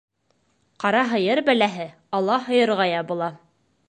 Ҡара 0.83 1.03
һыйыр 1.11 1.41
бәләһе 1.49 1.85
ала 2.21 2.39
һыйырға 2.47 2.89
ябыла. 2.93 3.29